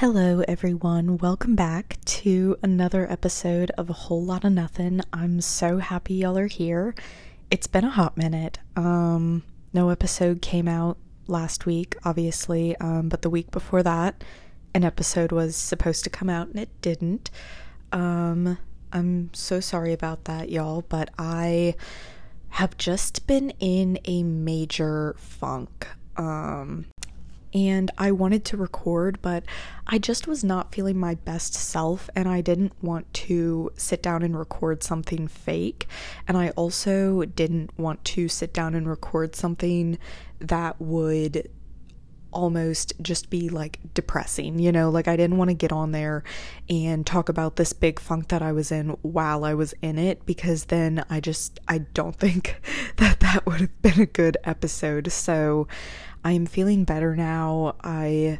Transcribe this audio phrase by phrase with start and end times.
[0.00, 1.18] Hello, everyone.
[1.18, 5.02] Welcome back to another episode of A Whole Lot of Nothing.
[5.12, 6.94] I'm so happy y'all are here.
[7.50, 8.60] It's been a hot minute.
[8.76, 9.42] Um,
[9.74, 14.24] no episode came out last week, obviously, um, but the week before that,
[14.74, 17.30] an episode was supposed to come out and it didn't.
[17.92, 18.56] Um,
[18.94, 21.74] I'm so sorry about that, y'all, but I
[22.48, 25.88] have just been in a major funk.
[26.16, 26.86] Um,
[27.52, 29.44] and I wanted to record, but
[29.86, 34.22] I just was not feeling my best self, and I didn't want to sit down
[34.22, 35.86] and record something fake.
[36.28, 39.98] And I also didn't want to sit down and record something
[40.38, 41.50] that would
[42.32, 46.22] almost just be like depressing, you know, like I didn't want to get on there
[46.68, 50.24] and talk about this big funk that I was in while I was in it
[50.26, 52.60] because then I just I don't think
[52.96, 55.10] that that would have been a good episode.
[55.12, 55.66] So
[56.22, 57.76] I am feeling better now.
[57.82, 58.38] I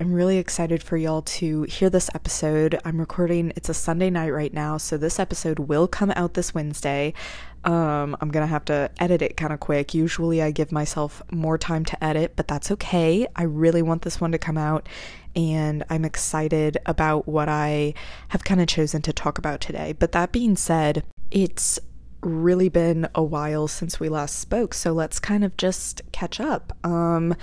[0.00, 2.80] am really excited for y'all to hear this episode.
[2.84, 6.52] I'm recording, it's a Sunday night right now, so this episode will come out this
[6.52, 7.14] Wednesday.
[7.62, 9.94] Um, I'm gonna have to edit it kind of quick.
[9.94, 13.28] Usually I give myself more time to edit, but that's okay.
[13.36, 14.88] I really want this one to come out,
[15.36, 17.94] and I'm excited about what I
[18.30, 19.92] have kind of chosen to talk about today.
[19.96, 21.78] But that being said, it's
[22.22, 26.76] really been a while since we last spoke, so let's kind of just catch up.
[26.84, 27.34] Um,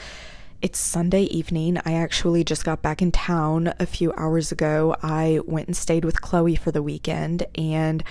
[0.61, 1.80] it's Sunday evening.
[1.86, 4.94] I actually just got back in town a few hours ago.
[5.02, 8.03] I went and stayed with Chloe for the weekend and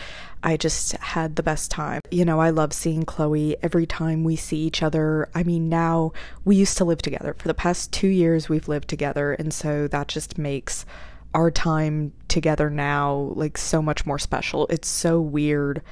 [0.43, 2.01] I just had the best time.
[2.11, 5.29] You know, I love seeing Chloe every time we see each other.
[5.35, 6.13] I mean, now
[6.47, 7.35] we used to live together.
[7.35, 10.87] For the past two years, we've lived together, and so that just makes
[11.35, 14.67] our time together now like so much more special.
[14.69, 15.83] It's so weird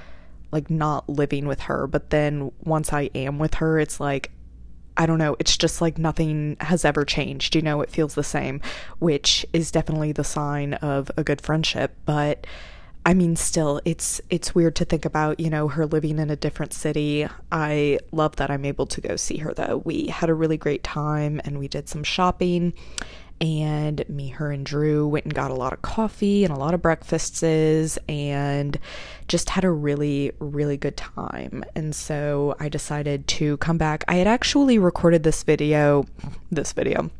[0.52, 4.30] like not living with her, but then once I am with her, it's like
[4.96, 7.54] I don't know, it's just like nothing has ever changed.
[7.54, 8.60] You know, it feels the same,
[8.98, 12.46] which is definitely the sign of a good friendship, but
[13.04, 16.36] I mean still it's it's weird to think about, you know, her living in a
[16.36, 17.28] different city.
[17.52, 19.82] I love that I'm able to go see her though.
[19.84, 22.72] We had a really great time and we did some shopping
[23.40, 26.74] and me, her, and Drew went and got a lot of coffee and a lot
[26.74, 27.42] of breakfasts
[28.08, 28.78] and
[29.28, 31.64] just had a really, really good time.
[31.74, 34.04] And so I decided to come back.
[34.08, 36.06] I had actually recorded this video,
[36.50, 37.10] this video.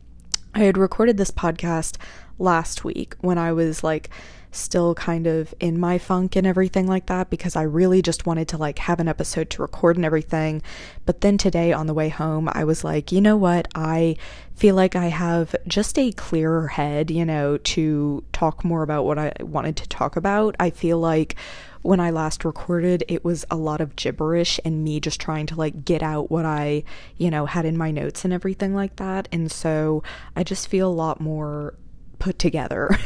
[0.55, 1.99] I had recorded this podcast
[2.39, 4.09] last week when I was like
[4.57, 8.49] still kind of in my funk and everything like that because I really just wanted
[8.49, 10.63] to like have an episode to record and everything.
[11.05, 13.69] But then today on the way home, I was like, you know what?
[13.75, 14.17] I
[14.55, 19.19] feel like I have just a clearer head, you know, to talk more about what
[19.19, 20.57] I wanted to talk about.
[20.59, 21.37] I feel like
[21.83, 25.55] when I last recorded, it was a lot of gibberish and me just trying to
[25.55, 26.83] like get out what I,
[27.17, 29.29] you know, had in my notes and everything like that.
[29.31, 30.03] And so
[30.35, 31.75] I just feel a lot more
[32.19, 32.97] put together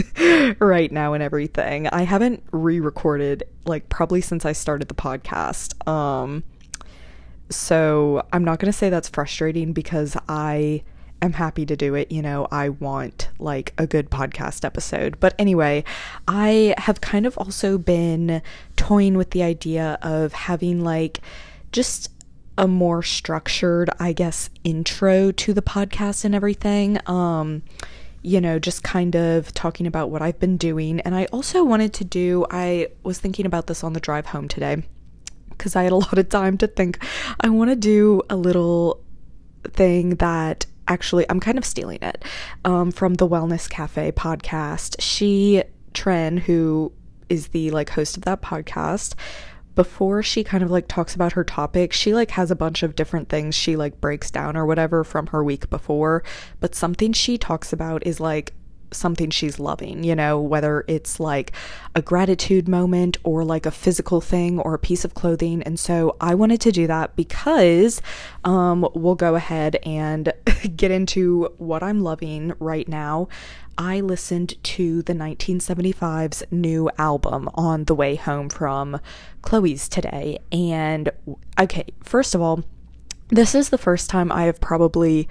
[0.58, 1.88] right now and everything.
[1.88, 5.86] I haven't re-recorded like probably since I started the podcast.
[5.88, 6.44] Um
[7.50, 10.82] so I'm not going to say that's frustrating because I
[11.22, 12.12] am happy to do it.
[12.12, 15.18] You know, I want like a good podcast episode.
[15.20, 15.84] But anyway,
[16.26, 18.42] I have kind of also been
[18.76, 21.20] toying with the idea of having like
[21.72, 22.10] just
[22.56, 26.98] a more structured, I guess, intro to the podcast and everything.
[27.06, 27.62] Um
[28.22, 31.00] you know, just kind of talking about what I've been doing.
[31.00, 34.48] And I also wanted to do, I was thinking about this on the drive home
[34.48, 34.82] today
[35.50, 36.98] because I had a lot of time to think.
[37.40, 39.02] I want to do a little
[39.64, 42.24] thing that actually I'm kind of stealing it
[42.64, 44.96] um, from the Wellness Cafe podcast.
[45.00, 45.62] She,
[45.92, 46.92] Tren, who
[47.28, 49.14] is the like host of that podcast,
[49.78, 52.96] before she kind of like talks about her topic, she like has a bunch of
[52.96, 56.24] different things she like breaks down or whatever from her week before.
[56.58, 58.54] But something she talks about is like
[58.90, 61.52] something she's loving, you know, whether it's like
[61.94, 65.62] a gratitude moment or like a physical thing or a piece of clothing.
[65.62, 68.00] And so I wanted to do that because
[68.44, 70.32] um, we'll go ahead and
[70.76, 73.28] get into what I'm loving right now.
[73.76, 79.00] I listened to the 1975's new album on the way home from
[79.42, 80.40] Chloe's today.
[80.50, 81.10] And
[81.58, 82.64] okay, first of all,
[83.28, 85.28] this is the first time I have probably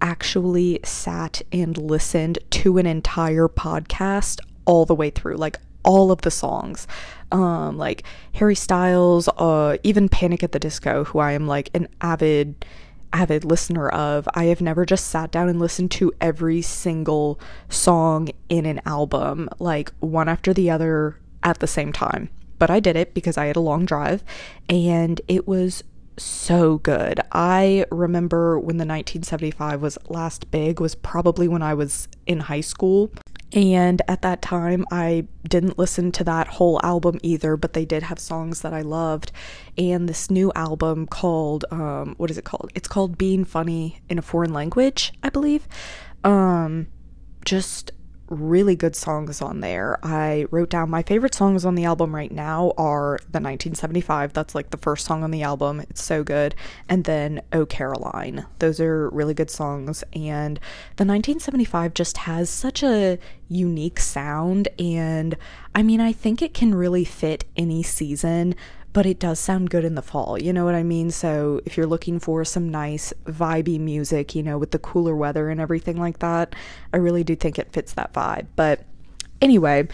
[0.00, 6.22] actually sat and listened to an entire podcast all the way through, like all of
[6.22, 6.86] the songs.
[7.32, 8.04] Um, like
[8.34, 12.64] Harry Styles, uh, even Panic at the Disco, who I am like an avid
[13.12, 14.28] avid listener of.
[14.34, 19.48] I have never just sat down and listened to every single song in an album,
[19.58, 22.28] like one after the other at the same time.
[22.58, 24.24] But I did it because I had a long drive
[24.68, 25.82] and it was
[26.18, 27.20] so good.
[27.32, 32.60] I remember when the 1975 was last big was probably when I was in high
[32.60, 33.12] school.
[33.52, 38.02] And at that time, I didn't listen to that whole album either, but they did
[38.02, 39.30] have songs that I loved.
[39.78, 42.70] And this new album called, um, what is it called?
[42.74, 45.68] It's called Being Funny in a Foreign Language, I believe.
[46.24, 46.88] Um,
[47.44, 47.92] just
[48.28, 49.98] really good songs on there.
[50.02, 54.32] I wrote down my favorite songs on the album right now are the 1975.
[54.32, 55.80] That's like the first song on the album.
[55.80, 56.54] It's so good.
[56.88, 58.46] And then Oh Caroline.
[58.58, 60.02] Those are really good songs.
[60.12, 60.58] And
[60.96, 63.18] the 1975 just has such a
[63.48, 64.68] unique sound.
[64.78, 65.36] And
[65.74, 68.54] I mean, I think it can really fit any season
[68.96, 70.42] but it does sound good in the fall.
[70.42, 71.10] You know what I mean?
[71.10, 75.50] So if you're looking for some nice vibey music, you know, with the cooler weather
[75.50, 76.54] and everything like that,
[76.94, 78.46] I really do think it fits that vibe.
[78.56, 78.86] But
[79.42, 79.86] anyway,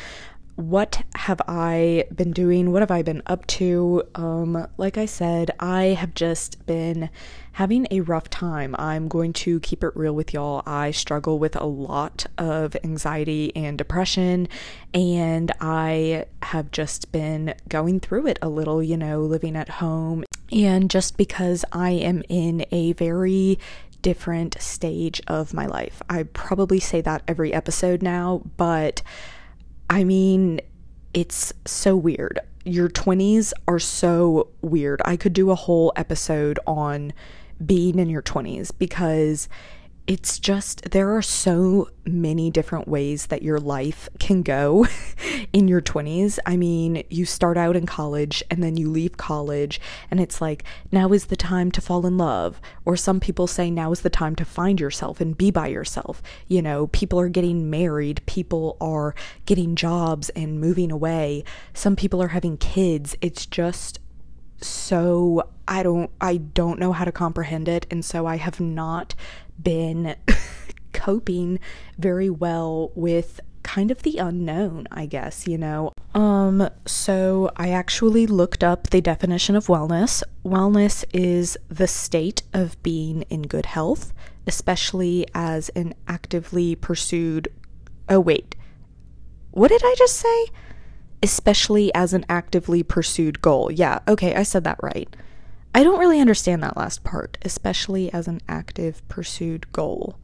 [0.55, 2.71] what have I been doing?
[2.71, 4.05] What have I been up to?
[4.15, 7.11] Um, like I said, I have just been
[7.53, 8.75] having a rough time.
[8.79, 10.63] I'm going to keep it real with y'all.
[10.67, 14.49] I struggle with a lot of anxiety and depression,
[14.95, 20.25] and I have just been going through it a little, you know, living at home.
[20.51, 23.59] And just because I am in a very
[24.01, 29.03] different stage of my life, I probably say that every episode now, but
[29.89, 30.61] I mean,
[31.15, 32.41] it's so weird.
[32.65, 35.03] Your 20s are so weird.
[35.05, 37.13] I could do a whole episode on
[37.67, 39.49] being in your 20s because
[40.07, 44.87] it's just there are so many different ways that your life can go
[45.53, 46.41] in your 20s.
[46.45, 49.81] I mean, you start out in college and then you leave college,
[50.11, 52.61] and it's like, now is the time to fall in love.
[52.85, 56.21] Or some people say, now is the time to find yourself and be by yourself.
[56.49, 59.15] You know, people are getting married, people are
[59.47, 61.45] getting jobs and moving away,
[61.75, 63.17] some people are having kids.
[63.21, 64.01] It's just
[64.63, 69.15] so I don't I don't know how to comprehend it and so I have not
[69.63, 70.17] been
[70.93, 71.59] coping
[71.99, 75.93] very well with kind of the unknown, I guess, you know.
[76.15, 80.23] Um so I actually looked up the definition of wellness.
[80.45, 84.13] Wellness is the state of being in good health,
[84.47, 87.49] especially as an actively pursued
[88.09, 88.57] Oh wait.
[89.53, 90.47] What did I just say?
[91.23, 93.71] Especially as an actively pursued goal.
[93.71, 95.15] Yeah, okay, I said that right.
[95.75, 100.19] I don't really understand that last part, especially as an active pursued goal.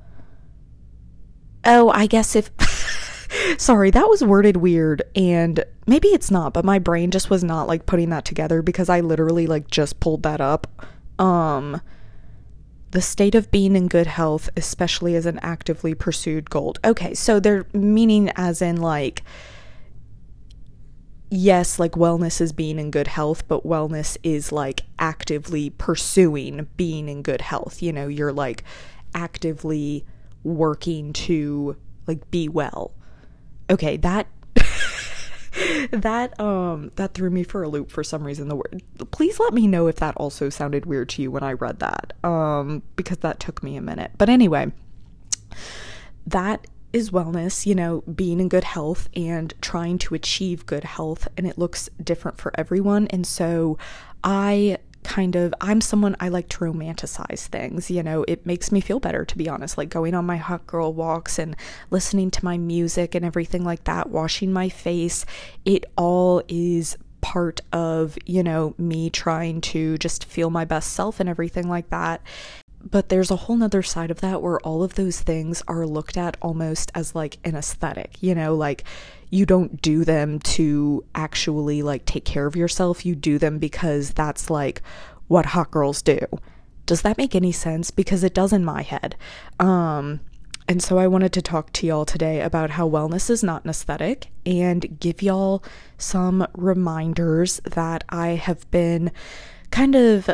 [1.64, 2.50] Oh, I guess if.
[3.58, 7.68] Sorry, that was worded weird, and maybe it's not, but my brain just was not
[7.68, 10.66] like putting that together because I literally like just pulled that up.
[11.18, 11.80] Um,
[12.90, 16.74] the state of being in good health, especially as an actively pursued goal.
[16.84, 19.22] Okay, so they're meaning as in like
[21.30, 27.08] yes, like wellness is being in good health, but wellness is like actively pursuing being
[27.08, 27.82] in good health.
[27.82, 28.64] You know, you're like
[29.14, 30.04] actively
[30.42, 31.76] working to
[32.06, 32.92] like be well.
[33.70, 34.26] Okay, that
[35.90, 39.52] that um that threw me for a loop for some reason the word please let
[39.52, 43.18] me know if that also sounded weird to you when i read that um because
[43.18, 44.70] that took me a minute but anyway
[46.26, 51.28] that is wellness, you know, being in good health and trying to achieve good health,
[51.36, 53.06] and it looks different for everyone.
[53.08, 53.78] And so
[54.24, 58.80] I kind of I'm someone I like to romanticize things, you know, it makes me
[58.80, 61.56] feel better to be honest, like going on my hot girl walks and
[61.90, 65.24] listening to my music and everything like that, washing my face,
[65.64, 71.20] it all is part of, you know, me trying to just feel my best self
[71.20, 72.20] and everything like that.
[72.82, 76.16] But there's a whole nother side of that where all of those things are looked
[76.16, 78.84] at almost as like an aesthetic, you know, like
[79.30, 83.04] you don't do them to actually like take care of yourself.
[83.04, 84.82] You do them because that's like
[85.26, 86.20] what hot girls do.
[86.86, 87.90] Does that make any sense?
[87.90, 89.16] Because it does in my head.
[89.60, 90.20] Um,
[90.66, 93.70] and so I wanted to talk to y'all today about how wellness is not an
[93.70, 95.62] aesthetic and give y'all
[95.96, 99.10] some reminders that I have been
[99.70, 100.30] kind of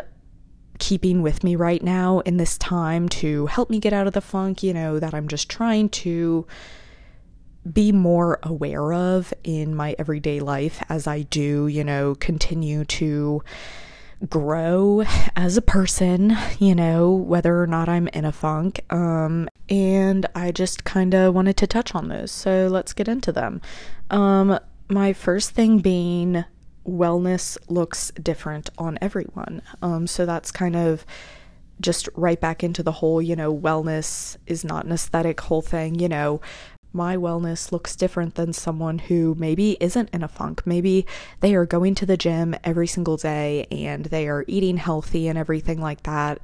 [0.79, 4.21] keeping with me right now in this time to help me get out of the
[4.21, 6.45] funk, you know, that I'm just trying to
[7.71, 13.41] be more aware of in my everyday life as I do, you know, continue to
[14.29, 15.03] grow
[15.35, 18.81] as a person, you know, whether or not I'm in a funk.
[18.91, 22.31] Um, and I just kind of wanted to touch on those.
[22.31, 23.61] So let's get into them.
[24.09, 26.45] Um, my first thing being
[26.87, 29.61] wellness looks different on everyone.
[29.81, 31.05] Um, so that's kind of
[31.81, 35.95] just right back into the whole, you know, wellness is not an aesthetic whole thing,
[35.95, 36.39] you know.
[36.95, 40.65] my wellness looks different than someone who maybe isn't in a funk.
[40.65, 41.05] Maybe
[41.41, 45.37] they are going to the gym every single day and they are eating healthy and
[45.37, 46.39] everything like that.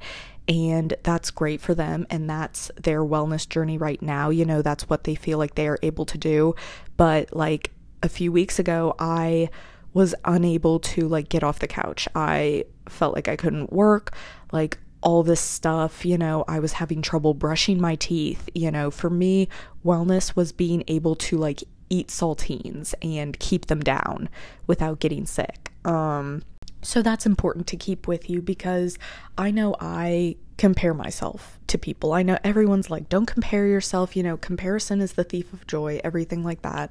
[0.46, 2.06] And that's great for them.
[2.10, 4.28] And that's their wellness journey right now.
[4.28, 6.54] You know, that's what they feel like they are able to do.
[6.98, 7.70] But like
[8.02, 9.48] a few weeks ago, I
[9.94, 12.08] was unable to like get off the couch.
[12.14, 14.14] I felt like I couldn't work.
[14.52, 16.04] Like all this stuff.
[16.04, 18.48] You know, I was having trouble brushing my teeth.
[18.54, 19.48] You know, for me,
[19.84, 24.28] wellness was being able to like eat saltines and keep them down
[24.66, 25.72] without getting sick.
[25.84, 26.42] Um,
[26.82, 28.98] so that's important to keep with you because
[29.38, 32.12] I know I compare myself to people.
[32.12, 36.00] I know everyone's like, don't compare yourself, you know, comparison is the thief of joy,
[36.02, 36.90] everything like that.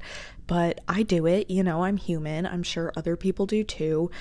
[0.52, 2.46] But I do it, you know, I'm human.
[2.46, 4.12] I'm sure other people do too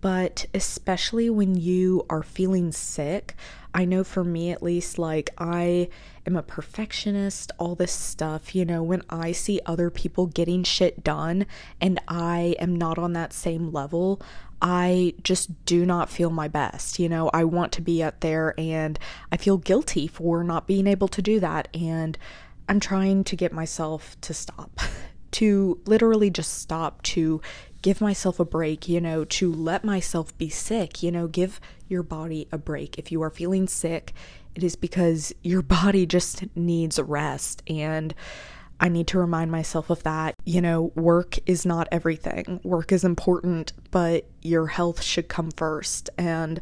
[0.00, 3.34] but especially when you are feeling sick,
[3.74, 5.88] I know for me at least, like I
[6.26, 11.02] am a perfectionist, all this stuff, you know, when I see other people getting shit
[11.02, 11.46] done
[11.80, 14.20] and I am not on that same level,
[14.62, 16.98] I just do not feel my best.
[16.98, 18.98] You know, I want to be up there and
[19.32, 21.68] I feel guilty for not being able to do that.
[21.74, 22.16] And
[22.68, 24.80] I'm trying to get myself to stop,
[25.32, 27.40] to literally just stop, to
[27.82, 32.02] give myself a break, you know, to let myself be sick, you know, give your
[32.02, 32.98] body a break.
[32.98, 34.12] If you are feeling sick,
[34.54, 37.62] it is because your body just needs rest.
[37.68, 38.14] And
[38.80, 40.34] I need to remind myself of that.
[40.44, 46.10] You know, work is not everything, work is important, but your health should come first.
[46.16, 46.60] And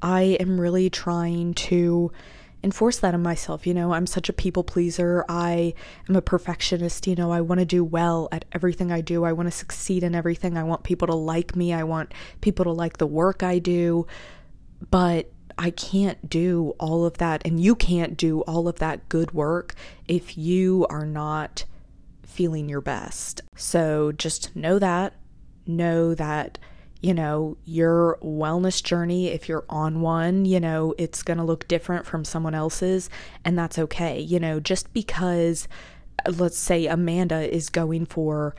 [0.00, 2.12] I am really trying to
[2.62, 3.66] enforce that on myself.
[3.66, 5.24] You know, I'm such a people pleaser.
[5.28, 5.74] I
[6.08, 7.06] am a perfectionist.
[7.06, 9.24] You know, I want to do well at everything I do.
[9.24, 10.56] I want to succeed in everything.
[10.56, 11.72] I want people to like me.
[11.72, 14.06] I want people to like the work I do.
[14.90, 17.42] But I can't do all of that.
[17.44, 19.74] And you can't do all of that good work
[20.06, 21.64] if you are not
[22.22, 23.42] feeling your best.
[23.56, 25.14] So just know that.
[25.66, 26.58] Know that
[27.00, 31.68] you know, your wellness journey, if you're on one, you know, it's going to look
[31.68, 33.08] different from someone else's,
[33.44, 34.18] and that's okay.
[34.18, 35.68] You know, just because,
[36.26, 38.56] let's say, Amanda is going for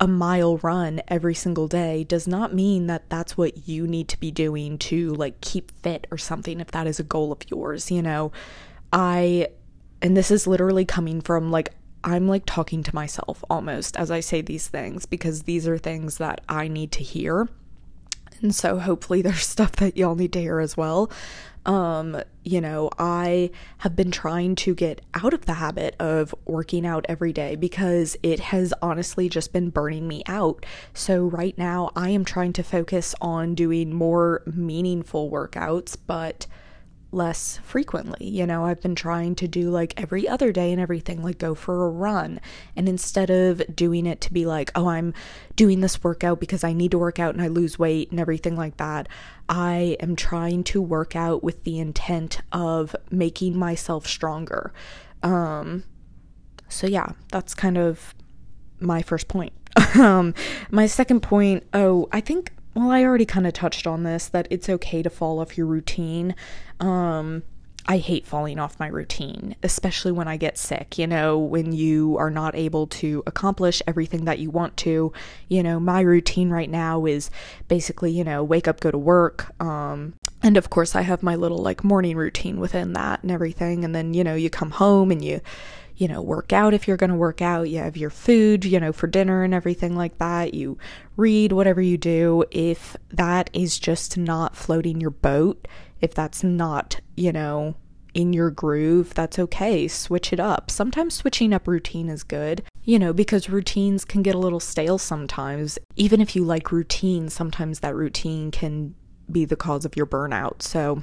[0.00, 4.18] a mile run every single day does not mean that that's what you need to
[4.18, 7.90] be doing to like keep fit or something if that is a goal of yours,
[7.90, 8.32] you know.
[8.92, 9.48] I,
[10.02, 11.70] and this is literally coming from like,
[12.04, 16.18] I'm like talking to myself almost as I say these things because these are things
[16.18, 17.48] that I need to hear.
[18.42, 21.10] And so hopefully there's stuff that y'all need to hear as well.
[21.66, 26.84] Um, you know, I have been trying to get out of the habit of working
[26.84, 30.66] out every day because it has honestly just been burning me out.
[30.92, 36.46] So, right now, I am trying to focus on doing more meaningful workouts, but
[37.14, 38.26] less frequently.
[38.26, 41.54] You know, I've been trying to do like every other day and everything, like go
[41.54, 42.40] for a run.
[42.76, 45.14] And instead of doing it to be like, oh, I'm
[45.56, 48.56] doing this workout because I need to work out and I lose weight and everything
[48.56, 49.08] like that,
[49.48, 54.72] I am trying to work out with the intent of making myself stronger.
[55.22, 55.84] Um,
[56.68, 58.14] so yeah, that's kind of
[58.80, 59.52] my first point.
[59.98, 60.34] um,
[60.70, 64.48] my second point, oh, I think well, I already kind of touched on this that
[64.50, 66.34] it's okay to fall off your routine.
[66.80, 67.42] Um,
[67.86, 70.96] I hate falling off my routine, especially when I get sick.
[70.96, 75.12] You know, when you are not able to accomplish everything that you want to.
[75.48, 77.30] You know, my routine right now is
[77.68, 79.52] basically, you know, wake up, go to work.
[79.62, 83.84] Um, and of course, I have my little like morning routine within that and everything.
[83.84, 85.42] And then, you know, you come home and you
[85.96, 87.68] you know, work out if you're going to work out.
[87.68, 90.54] You have your food, you know, for dinner and everything like that.
[90.54, 90.78] You
[91.16, 92.44] read whatever you do.
[92.50, 95.68] If that is just not floating your boat,
[96.00, 97.76] if that's not, you know,
[98.14, 99.88] in your groove, that's okay.
[99.88, 100.70] Switch it up.
[100.70, 104.98] Sometimes switching up routine is good, you know, because routines can get a little stale
[104.98, 105.78] sometimes.
[105.96, 108.94] Even if you like routine, sometimes that routine can
[109.30, 110.62] be the cause of your burnout.
[110.62, 111.02] So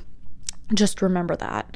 [0.73, 1.75] just remember that.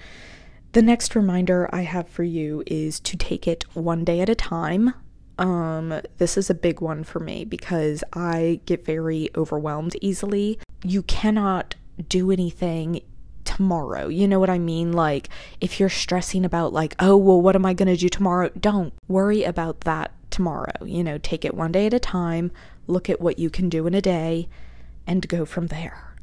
[0.75, 4.35] The next reminder I have for you is to take it one day at a
[4.35, 4.93] time.
[5.37, 10.59] Um, this is a big one for me because I get very overwhelmed easily.
[10.83, 11.75] You cannot
[12.09, 12.99] do anything
[13.45, 14.09] tomorrow.
[14.09, 14.91] You know what I mean?
[14.91, 15.29] Like,
[15.61, 18.49] if you're stressing about, like, oh, well, what am I going to do tomorrow?
[18.59, 20.83] Don't worry about that tomorrow.
[20.83, 22.51] You know, take it one day at a time,
[22.87, 24.49] look at what you can do in a day,
[25.07, 26.14] and go from there.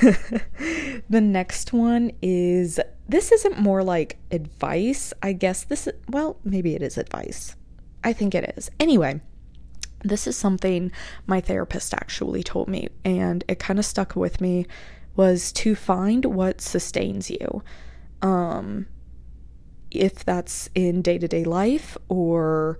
[1.08, 2.78] the next one is
[3.08, 5.12] this isn't more like advice.
[5.22, 7.56] I guess this is, well, maybe it is advice.
[8.04, 8.70] I think it is.
[8.78, 9.20] Anyway,
[10.04, 10.92] this is something
[11.26, 14.66] my therapist actually told me and it kind of stuck with me
[15.16, 17.62] was to find what sustains you.
[18.22, 18.86] Um
[19.90, 22.78] if that's in day to day life or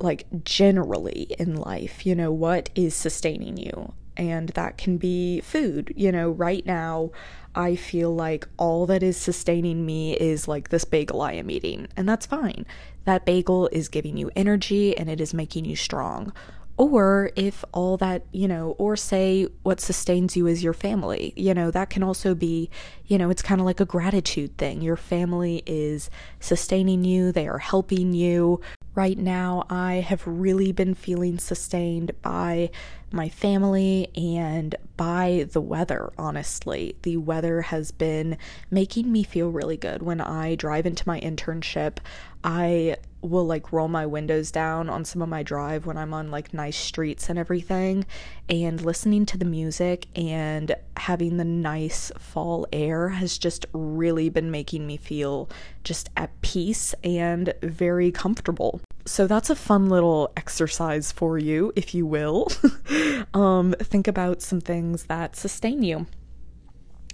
[0.00, 3.92] like generally in life, you know, what is sustaining you?
[4.16, 5.92] And that can be food.
[5.96, 7.10] You know, right now,
[7.54, 11.88] I feel like all that is sustaining me is like this bagel I am eating,
[11.96, 12.66] and that's fine.
[13.04, 16.32] That bagel is giving you energy and it is making you strong
[16.76, 21.54] or if all that, you know, or say what sustains you is your family, you
[21.54, 22.68] know, that can also be,
[23.06, 24.82] you know, it's kind of like a gratitude thing.
[24.82, 28.60] Your family is sustaining you, they are helping you.
[28.94, 32.70] Right now, I have really been feeling sustained by
[33.16, 36.96] my family and by the weather, honestly.
[37.02, 38.38] The weather has been
[38.70, 40.02] making me feel really good.
[40.02, 41.98] When I drive into my internship,
[42.44, 46.30] I will like roll my windows down on some of my drive when I'm on
[46.30, 48.06] like nice streets and everything
[48.48, 54.50] and listening to the music and having the nice fall air has just really been
[54.50, 55.50] making me feel
[55.82, 58.80] just at peace and very comfortable.
[59.06, 62.48] So that's a fun little exercise for you, if you will.
[63.34, 66.06] um, think about some things that sustain you.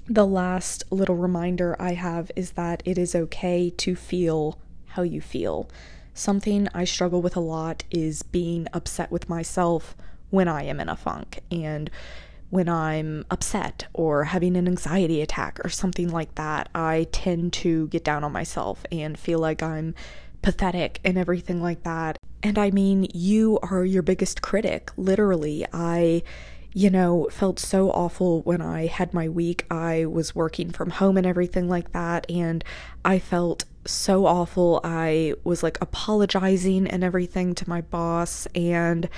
[0.07, 5.21] The last little reminder I have is that it is okay to feel how you
[5.21, 5.69] feel.
[6.15, 9.95] Something I struggle with a lot is being upset with myself
[10.31, 11.91] when I am in a funk and
[12.49, 17.89] when I'm upset or having an anxiety attack or something like that, I tend to
[17.89, 19.95] get down on myself and feel like I'm
[20.43, 22.19] pathetic and everything like that.
[22.43, 25.65] And I mean, you are your biggest critic, literally.
[25.73, 26.23] I
[26.75, 29.67] you know, felt so awful when I had my week.
[29.71, 32.65] I was working from home and everything like that, and
[33.05, 34.81] I felt so awful.
[34.83, 39.09] I was like apologizing and everything to my boss, and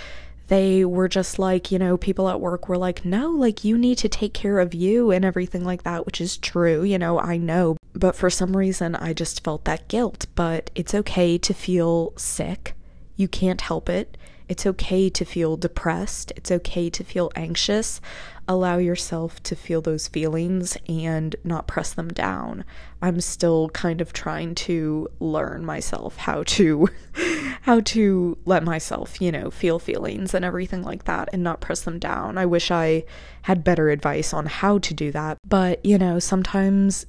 [0.49, 3.99] they were just like, you know, people at work were like, no, like you need
[3.99, 7.37] to take care of you and everything like that, which is true, you know, I
[7.37, 7.77] know.
[7.95, 10.27] But for some reason, I just felt that guilt.
[10.35, 12.75] But it's okay to feel sick,
[13.17, 14.17] you can't help it.
[14.47, 16.33] It's okay to feel depressed.
[16.37, 18.01] It's okay to feel anxious.
[18.47, 22.65] Allow yourself to feel those feelings and not press them down.
[23.01, 26.89] I'm still kind of trying to learn myself how to
[27.63, 31.81] how to let myself, you know, feel feelings and everything like that and not press
[31.81, 32.37] them down.
[32.37, 33.05] I wish I
[33.43, 35.39] had better advice on how to do that.
[35.49, 37.07] But, you know, sometimes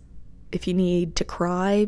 [0.53, 1.87] if you need to cry,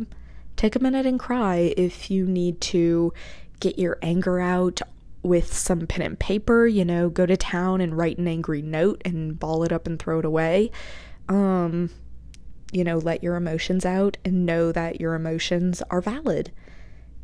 [0.57, 1.73] take a minute and cry.
[1.77, 3.13] If you need to
[3.61, 4.81] get your anger out
[5.27, 9.01] with some pen and paper, you know, go to town and write an angry note
[9.05, 10.71] and ball it up and throw it away.
[11.29, 11.89] Um,
[12.71, 16.51] you know, let your emotions out and know that your emotions are valid.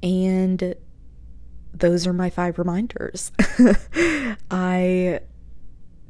[0.02, 0.76] And
[1.74, 3.32] those are my five reminders.
[4.52, 5.20] I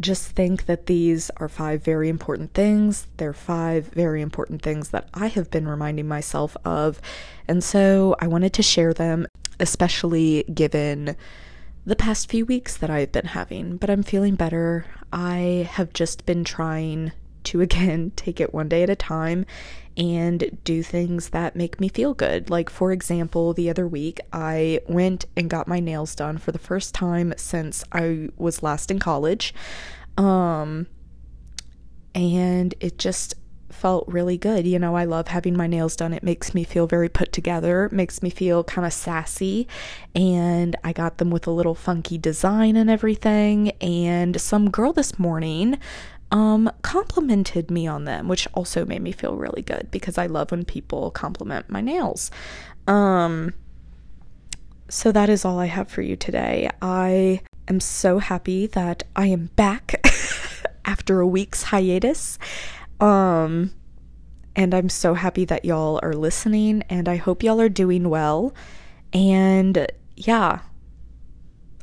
[0.02, 3.08] just think that these are five very important things.
[3.18, 7.00] They're five very important things that I have been reminding myself of.
[7.48, 9.28] And so I wanted to share them,
[9.60, 11.16] especially given
[11.86, 14.86] the past few weeks that I've been having, but I'm feeling better.
[15.12, 17.12] I have just been trying
[17.46, 19.46] to again take it one day at a time
[19.96, 22.50] and do things that make me feel good.
[22.50, 26.58] Like, for example, the other week I went and got my nails done for the
[26.60, 29.54] first time since I was last in college.
[30.18, 30.88] Um,
[32.16, 33.36] and it just
[33.74, 34.66] felt really good.
[34.66, 36.14] You know, I love having my nails done.
[36.14, 39.68] It makes me feel very put together, makes me feel kind of sassy.
[40.16, 43.72] And I got them with a little funky design and everything.
[43.82, 45.78] And some girl this morning
[46.32, 50.50] um complimented me on them, which also made me feel really good because I love
[50.50, 52.32] when people compliment my nails.
[52.88, 53.54] Um
[54.90, 56.70] so that is all I have for you today.
[56.82, 60.04] I am so happy that I am back
[60.86, 62.38] after a week's hiatus.
[63.00, 63.72] Um,
[64.56, 68.54] and I'm so happy that y'all are listening, and I hope y'all are doing well.
[69.12, 70.60] And yeah,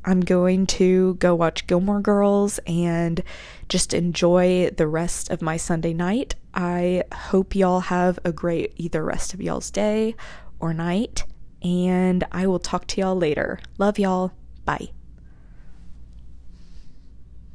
[0.05, 3.23] I'm going to go watch Gilmore Girls and
[3.68, 6.35] just enjoy the rest of my Sunday night.
[6.55, 10.16] I hope y'all have a great either rest of y'all's day
[10.59, 11.25] or night,
[11.62, 13.61] and I will talk to y'all later.
[13.79, 14.33] Love y'all.
[14.64, 14.90] Bye.